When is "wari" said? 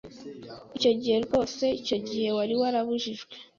2.37-2.53